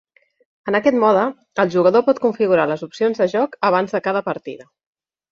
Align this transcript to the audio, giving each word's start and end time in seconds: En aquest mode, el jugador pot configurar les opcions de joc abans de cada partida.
En 0.69 0.75
aquest 0.77 0.95
mode, 1.01 1.25
el 1.63 1.73
jugador 1.75 2.03
pot 2.07 2.21
configurar 2.23 2.65
les 2.71 2.85
opcions 2.87 3.21
de 3.25 3.27
joc 3.35 3.53
abans 3.69 3.93
de 3.97 4.01
cada 4.09 4.23
partida. 4.31 4.67